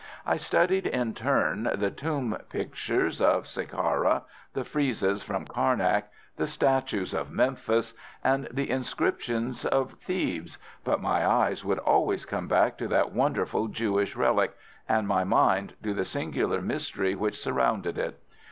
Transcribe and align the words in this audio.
I 0.25 0.37
studied 0.37 0.87
in 0.87 1.13
turn 1.13 1.69
the 1.75 1.91
tomb 1.91 2.35
pictures 2.49 3.21
of 3.21 3.45
Sicara, 3.45 4.23
the 4.55 4.63
friezes 4.63 5.21
from 5.21 5.45
Karnak, 5.45 6.05
the 6.37 6.47
statues 6.47 7.13
of 7.13 7.29
Memphis, 7.29 7.93
and 8.23 8.47
the 8.49 8.71
inscriptions 8.71 9.63
of 9.63 9.93
Thebes, 10.01 10.57
but 10.83 11.03
my 11.03 11.23
eyes 11.23 11.63
would 11.63 11.77
always 11.77 12.25
come 12.25 12.47
back 12.47 12.79
to 12.79 12.87
that 12.87 13.11
wonderful 13.11 13.67
Jewish 13.67 14.15
relic, 14.15 14.55
and 14.89 15.07
my 15.07 15.23
mind 15.23 15.75
to 15.83 15.93
the 15.93 16.03
singular 16.03 16.63
mystery 16.63 17.13
which 17.13 17.37
surrounded 17.37 17.99
it. 17.99 18.19